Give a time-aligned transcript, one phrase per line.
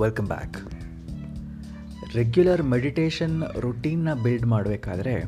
[0.00, 0.56] Welcome back
[2.14, 5.24] regular meditation ರುಟೀನ್ನ build ಮಾಡಬೇಕಾದ್ರೆ,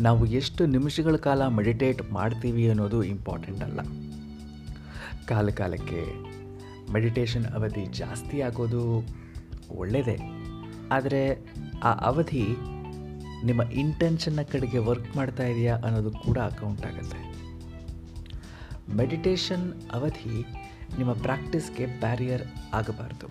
[0.00, 3.80] ನಾವು ಎಷ್ಟು ನಿಮಿಷಗಳ ಕಾಲ ಮೆಡಿಟೇಟ್ ಮಾಡ್ತೀವಿ ಅನ್ನೋದು ಇಂಪಾರ್ಟೆಂಟ್ ಅಲ್ಲ.
[5.26, 6.04] ಕಾಲ ಕಾಲಕ್ಕೆ
[6.92, 9.06] ಮೆಡಿಟೇಷನ್ ಅವಧಿ ಜಾಸ್ತಿ ಆಗೋದು
[9.70, 10.18] ಒಳ್ಳೆಯದೇ
[10.92, 11.38] ಆದರೆ
[11.82, 12.46] ಆ ಅವಧಿ
[13.44, 17.32] ನಿಮ್ಮ ಇಂಟೆನ್ಷನ್ನ ಕಡೆಗೆ ವರ್ಕ್ ಮಾಡ್ತಾ ಇದೆಯಾ ಅನ್ನೋದು ಕೂಡ ಅಕೌಂಟ್ ಆಗುತ್ತೆ.
[18.96, 20.44] ಮೆಡಿಟೇಷನ್ ಅವಧಿ
[20.98, 22.42] ನಿಮ್ಮ ಪ್ರಾಕ್ಟೀಸ್ಗೆ ಬ್ಯಾರಿಯರ್
[22.74, 23.26] ಆಗಬಾರ್ದು.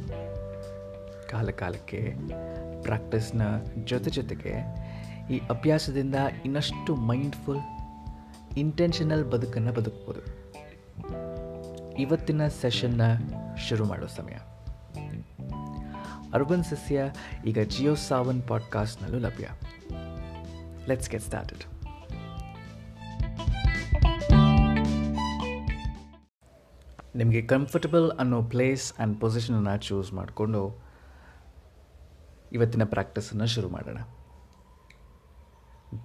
[1.30, 2.16] ಕಾಲ ಕಾಲಕ್ಕೆ
[2.82, 3.42] ಪ್ರಾಕ್ಟೀಸ್ನ
[3.86, 4.66] ಜೊತೆ ಜೊತೆಗೆ
[5.32, 6.16] ಈ ಅಭ್ಯಾಸದಿಂದ
[6.46, 7.60] ಇನ್ನಷ್ಟು ಮೈಂಡ್ಫುಲ್
[8.58, 10.54] ಇಂಟೆನ್ಷನಲ್ ಬದುಕನ್ನು ಬದುಕ್ಬೋದು.
[11.96, 13.02] ಇವತ್ತಿನ ಸೆಷನ್ನ
[13.70, 14.34] ಶುರು ಮಾಡೋ ಸಮಯ.
[16.34, 17.04] ಅರ್ಬನ್ ಸಸ್ಯ
[17.46, 19.50] ಈಗ ಜಿಯೋ ಸಾವನ್ ಪಾಡ್ಕಾಸ್ಟ್ನಲ್ಲೂ ಲಭ್ಯ.
[20.88, 21.81] ಲೆಟ್ಸ್ ಗೆಟ್ ಸ್ಟಾರ್ಟೆಡ್
[27.16, 30.84] ನಿಮಗೆ ಕಂಫರ್ಟಬಲ್ ಅನ್ನೋ ಪ್ಲೇಸ್ ಆ್ಯಂಡ್ ಪೊಸಿಷನನ್ನು ಚೂಸ್ ಮಾಡಿಕೊಂಡು
[32.52, 33.98] ಇವತ್ತಿನ ಪ್ರಾಕ್ಟೀಸನ್ನು ಶುರು ಮಾಡೋಣ.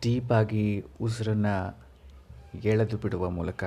[0.03, 1.87] ಡೀಪಾಗಿ ಉಸಿರನ್ನು
[2.65, 3.65] ಎಳೆದು ಬಿಡುವ ಮೂಲಕ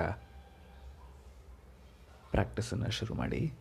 [2.32, 3.54] ಪ್ರಾಕ್ಟೀಸನ್ನು ಶುರು ಮಾಡಿ.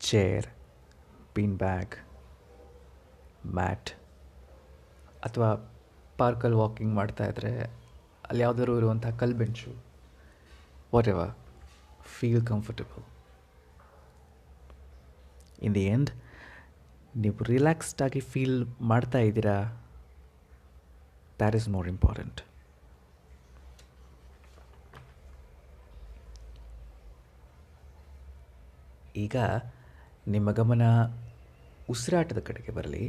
[0.00, 0.46] ಚೇರ್
[1.34, 1.94] ಪಿನ್ ಬ್ಯಾಗ್
[3.46, 3.90] ಮ್ಯಾಟ್
[5.24, 5.71] ಅಥವಾ
[6.22, 7.52] ಪಾರ್ಕಲ್ಲಿ ವಾಕಿಂಗ್ ಮಾಡ್ತಾ ಇದ್ದರೆ
[8.28, 9.70] ಅಲ್ಲಿ ಯಾವ್ದಾದ್ರು ಇರುವಂಥ ಕಲ್ಲು bench
[11.12, 11.32] whatever
[12.14, 13.04] feel comfortable
[15.66, 16.10] in the end
[17.22, 18.56] ನೀವು ರಿಲ್ಯಾಕ್ಸ್ಡಾಗಿ ಫೀಲ್
[18.92, 19.56] ಮಾಡ್ತಾ ಇದ್ದೀರಾ
[21.40, 22.40] ದ್ಯಾಟ್ ಈಸ್ ಮೋರ್ ಇಂಪಾರ್ಟೆಂಟ್
[29.16, 29.36] ಈಗ
[30.26, 30.82] ನಿಮ್ಮ ಗಮನ
[31.90, 33.04] ಉಸಿರಾಟದ ಕಡೆಗೆ ಬರಲಿ.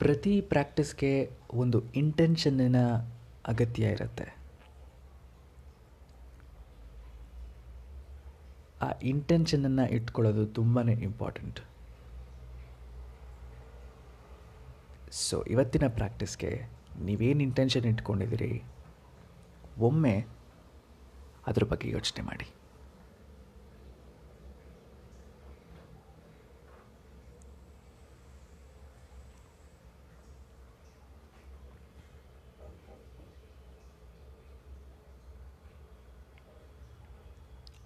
[0.00, 2.76] ಪ್ರತಿ ಪ್ರಾಕ್ಟೀಸ್ಗೆ ಒಂದು ಇಂಟೆನ್ಷನ್ನಿನ
[3.46, 4.26] ಅಗತ್ಯ ಇರುತ್ತೆ.
[8.80, 11.60] ಆ ಇಂಟೆನ್ಷನನ್ನು ಇಟ್ಕೊಳ್ಳೋದು ತುಂಬಾ ಇಂಪಾರ್ಟೆಂಟ್
[15.10, 16.62] ಸೊ ಇವತ್ತಿನ ಪ್ರಾಕ್ಟೀಸ್ಗೆ
[17.00, 18.62] ನೀವೇನು ಇಂಟೆನ್ಷನ್ ಇಟ್ಕೊಂಡಿದ್ದೀರಿ?
[19.78, 20.26] ಒಮ್ಮೆ
[21.46, 22.48] ಅದ್ರ ಬಗ್ಗೆ ಯೋಚನೆ ಮಾಡಿ.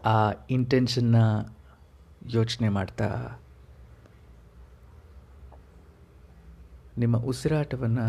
[0.04, 1.16] ಆ ಇಂಟೆನ್ಷನ್ನ
[2.26, 3.08] ಯೋಚನೆ ಮಾಡ್ತಾ
[6.98, 8.06] ನಿಮ್ಮ ಉಸಿರಾಟವನ್ನು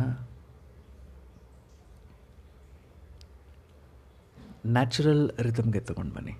[4.66, 6.33] ನ್ಯಾಚುರಲ್ ರಿದಮ್ಗೆ ತಗೊಂಡು ಬನ್ನಿ.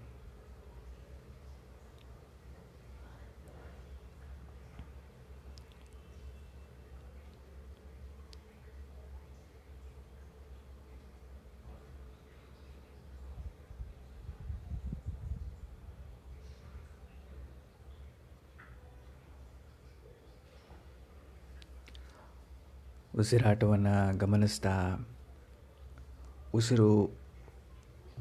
[23.20, 24.98] ಉಸಿರಾಟವನ್ನು ಗಮನಿಸ್ತಾ
[26.53, 27.12] ಉಸಿರು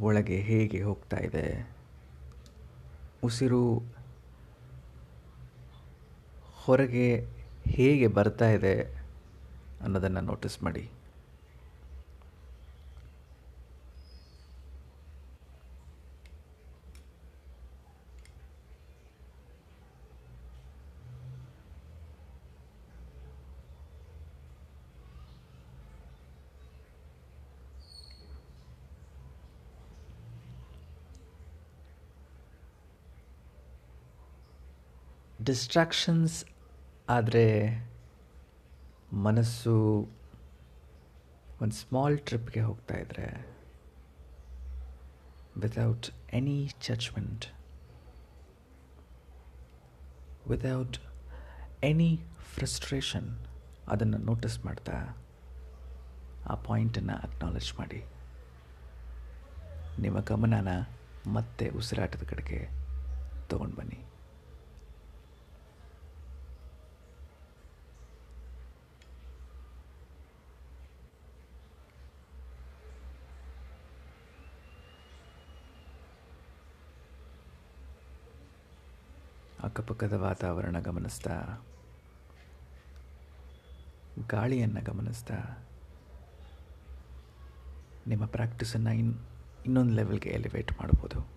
[0.00, 1.70] ಒಳಗೆ ಹೇಗೆ ಹೋಗ್ತಾ ಇದೆ?
[3.24, 3.82] ಉಸಿರು
[6.54, 7.26] ಹೊರಗೆ
[7.66, 8.84] ಹೇಗೆ ಬರ್ತಾ ಇದೆ
[9.80, 10.90] ಅನ್ನೋದನ್ನು ನೋಟಿಸ್ ಮಾಡಿ.
[35.44, 36.44] ಡಿಸ್ಟ್ರಾಕ್ಷನ್ಸ್
[37.08, 37.46] ಆದರೆ
[39.12, 39.74] ಮನಸ್ಸು
[41.62, 43.46] ಒಂದು ಸ್ಮಾಲ್ ಟ್ರಿಪ್ಗೆ ಹೋಗ್ತಾ ಇದ್ದರೆ
[45.56, 47.46] without any judgement
[50.50, 50.96] without
[51.82, 52.20] any
[52.54, 53.38] frustration
[53.88, 55.16] ಅದನ್ನು ನೋಟಿಸ್ ಮಾಡ್ತಾ
[56.46, 58.04] ಆ ಪಾಯಿಂಟನ್ನು ಅಕ್ನಾಲೆಜ್ ಮಾಡಿ.
[59.98, 60.68] ನಿಮ್ಮ ಗಮನನ
[61.26, 62.70] ಮತ್ತೆ ಉಸಿರಾಟದ ಕಡೆಗೆ
[63.48, 64.03] ತೊಗೊಂಡು ಬನ್ನಿ.
[79.64, 81.34] ಅಕ್ಕಪಕ್ಕದ ವಾತಾವರಣ ಗಮನಿಸ್ತಾ
[84.28, 85.36] ಗಾಳಿಯನ್ನು ಗಮನಿಸ್ತಾ
[88.06, 89.14] ನಿಮ್ಮ ಪ್ರಾಕ್ಟೀಸನ್ನು ಇನ್
[89.66, 91.33] ಇನ್ನೊಂದು ಲೆವೆಲ್ಗೆ ಎಲಿವೇಟ್ ಮಾಡ್ಬೋದು.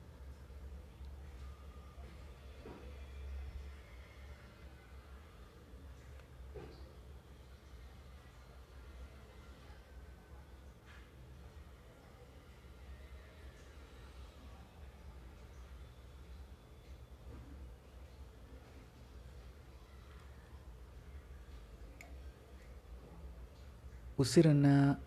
[24.20, 25.04] ಉಸಿರನ್ನು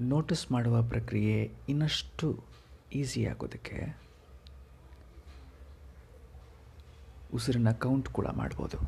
[0.00, 2.44] ನೋಟಿಸ್ ಮಾಡುವ ಪ್ರಕ್ರಿಯೆ ಇನ್ನಷ್ಟು
[2.92, 3.78] ಈಸಿ ಆಗೋದಕ್ಕೆ
[7.34, 8.78] ಉಸಿರನ್ನು ಕೌಂಟ್ ಕೂಡ ಮಾಡ್ಬೋದು.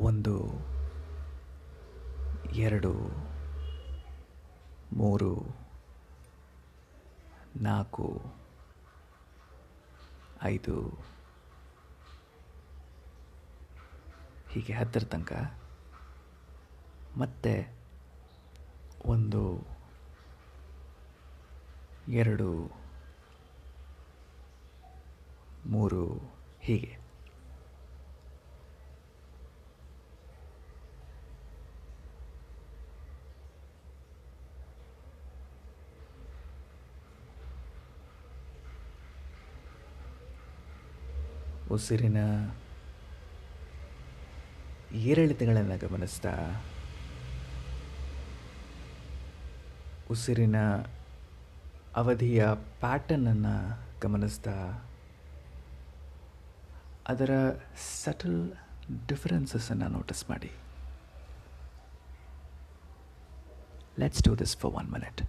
[0.00, 0.34] ಒಂದು,
[2.54, 2.92] ಎರಡು,
[4.92, 5.30] ಮೂರು,
[7.56, 8.22] ನಾಲ್ಕು,
[10.42, 10.74] ಐದು,
[14.48, 15.32] ಹೀಗೆ ಹತ್ತರ ತನಕ
[17.16, 17.54] ಮತ್ತೆ
[19.04, 19.42] ಒಂದು
[22.08, 22.48] ಎರಡು
[25.66, 26.02] ಮೂರು
[26.60, 26.90] ಹೀಗೆ.
[41.70, 42.18] ಉಸಿರಿನ
[44.94, 46.32] ಏರಿಳಿತಗಳನ್ನು ಗಮನಿಸ್ತಾ
[50.10, 50.58] ಉಸಿರಿನ
[51.96, 53.54] ಅವಧಿಯ ಪ್ಯಾಟರ್ನನ್ನು
[54.00, 54.54] ಗಮನಿಸ್ತಾ,
[57.08, 57.30] ಅದರ
[58.04, 58.52] ಸಟಲ್
[59.08, 60.50] ಡಿಫರೆನ್ಸಸ್ಸನ್ನು ನೋಟಿಸ್ ಮಾಡಿ.
[63.98, 65.20] Let's do this for one minute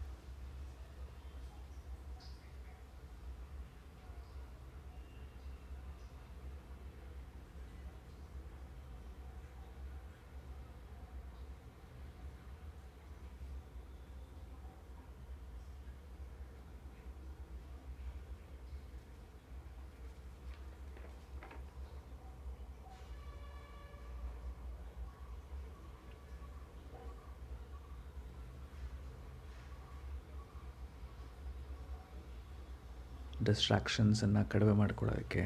[33.47, 35.43] ಡಿಸ್ಟ್ರಾಕ್ಷನ್ಸನ್ನು ಕಡಿಮೆ ಮಾಡ್ಕೊಳ್ಳೋದಕ್ಕೆ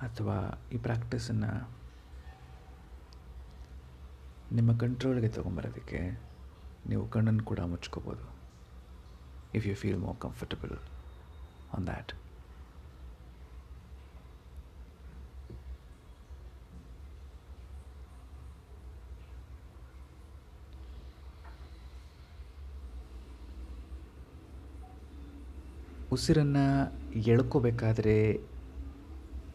[0.00, 0.36] ಅಥವಾ
[0.72, 1.52] ಈ ಪ್ರಾಕ್ಟೀಸನ್ನು
[4.52, 6.00] ನಿಮ್ಮ ಕಂಟ್ರೋಲ್ಗೆ ತೊಗೊಂಬರೋದಕ್ಕೆ
[6.88, 8.24] ನೀವು ಕಣ್ಣನ್ನು ಕೂಡ ಮುಚ್ಕೋಬೋದು.
[9.54, 10.76] If you feel more comfortable
[11.74, 12.12] on that
[26.18, 26.64] ಉಸಿರನ್ನು
[27.18, 28.40] ಎಳ್ಕೋಬೇಕಾದ್ರೆ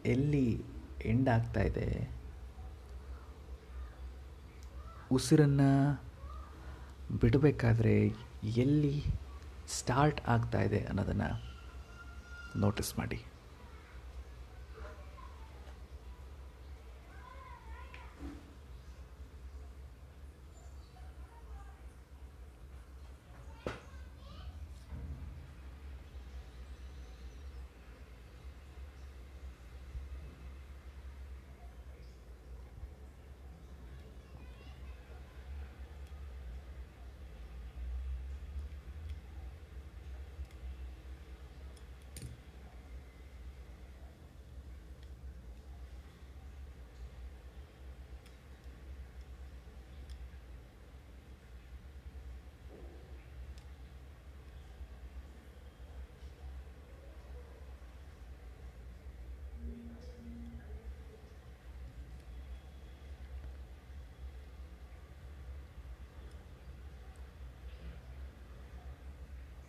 [0.04, 0.64] ಎಲ್ಲಿ
[1.04, 1.28] ಎಂಡ್
[1.60, 2.10] ಇದೆ?
[5.12, 6.02] ಉಸಿರನ್ನು
[7.20, 8.12] ಬಿಡಬೇಕಾದ್ರೆ
[8.44, 9.04] ಎಲ್ಲಿ
[9.68, 11.30] ಸ್ಟಾರ್ಟ್ ಆಗ್ತಾ ಇದೆ ಅನ್ನೋದನ್ನು
[12.58, 13.20] ನೋಟಿಸ್ ಮಾಡಿ.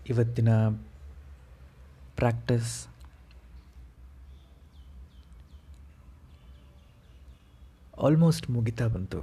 [0.10, 0.50] ಇವತ್ತಿನ
[2.16, 2.88] ಪ್ರಾಕ್ಟೀಸ್
[8.02, 9.22] ಆಲ್ಮೋಸ್ಟ್ ಮುಗಿತಾ ಬಂತು.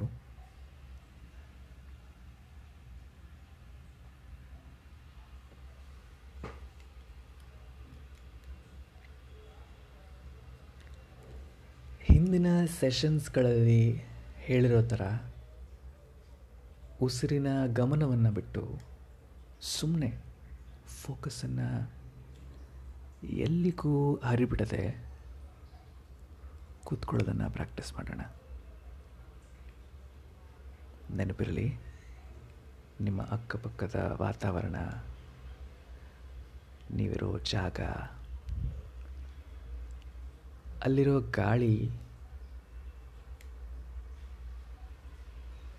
[12.05, 12.47] ಹಿಂದಿನ
[12.81, 14.03] ಸೆಷನ್ಸ್ಗಳಲ್ಲಿ
[14.37, 15.03] ಹೇಳಿರೋ ಥರ
[17.03, 18.81] ಉಸಿರಿನ ಗಮನವನ್ನು ಬಿಟ್ಟು
[19.61, 20.32] ಸುಮ್ಮನೆ
[21.01, 21.91] ಫೋಕಸನ್ನು
[23.23, 25.05] ಎಲ್ಲಿಗೂ ಹರಿಬಿಡದೆ
[26.85, 28.21] ಕೂತ್ಕೊಳ್ಳೋದನ್ನು ಪ್ರಾಕ್ಟೀಸ್ ಮಾಡೋಣ.
[31.17, 31.79] ನೆನಪಿರಲಿ,
[33.01, 34.77] ನಿಮ್ಮ ಅಕ್ಕಪಕ್ಕದ ವಾತಾವರಣ,
[36.97, 37.81] ನೀವಿರೋ ಜಾಗ,
[40.83, 41.91] ಅಲ್ಲಿರೋ ಗಾಳಿ,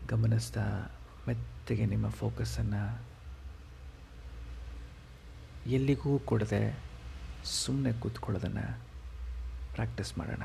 [0.08, 0.64] ಗಮನಿಸ್ತಾ
[1.28, 3.13] ಮೆತ್ತಗೆ ನಿಮ್ಮ ಫೋಕಸನ್ನು
[5.68, 6.84] ಎಲ್ಲಿಗೂ ಕೊಡದೆ
[7.44, 8.80] ಸುಮ್ಮನೆ ಕೂತ್ಕೊಳ್ಳೋದನ್ನು
[9.74, 10.44] ಪ್ರಾಕ್ಟೀಸ್ ಮಾಡೋಣ.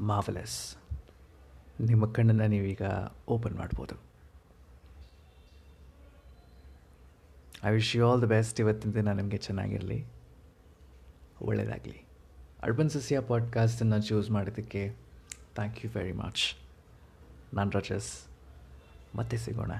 [0.00, 0.76] ಮಾವಲಸ್
[1.80, 2.82] ನಿಮ್ಮ ಕಣ್ಣನ್ನು ನೀವೀಗ
[3.28, 3.94] ಓಪನ್ ಮಾಡ್ಬೋದು.
[7.64, 10.06] I wish you all the best ಇವತ್ತಿನ ದಿನ ನಿಮಗೆ ಚೆನ್ನಾಗಿರಲಿ.
[11.42, 12.04] ಒಳ್ಳೆಯದಾಗಲಿ
[12.62, 14.96] ಅರ್ಬನ್ ಸಸ್ಯ ಪಾಡ್ಕಾಸ್ಟನ್ನು ಚೂಸ್ ಮಾಡಿದ್ದಕ್ಕೆ
[15.54, 16.58] ಥ್ಯಾಂಕ್ ಯು ವೆರಿ ಮಚ್
[17.54, 18.26] ನಾನು ರಜಸ್
[19.16, 19.72] ಮತ್ತೆ ಸಿಗೋಣ.